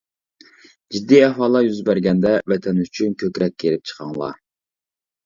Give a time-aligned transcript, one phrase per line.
[0.93, 4.35] جىددىي ئەھۋاللار يۈز بەرگەندە، ۋەتەن ئۈچۈن كۆكرەك كېرىپ چىقىڭلار.